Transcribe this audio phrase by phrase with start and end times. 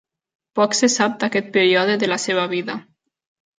[0.59, 2.81] Poc se sap d'aquest període de la seva vida.